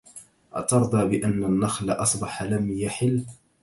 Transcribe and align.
أترضى 0.53 1.07
بأن 1.17 1.43
النخل 1.43 1.91
أصبح 1.91 2.43
لم 2.43 2.71
يحل 2.77 3.25